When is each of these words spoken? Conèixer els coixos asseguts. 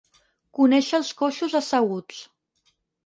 Conèixer 0.59 0.95
els 0.99 1.11
coixos 1.19 1.55
asseguts. 1.61 2.23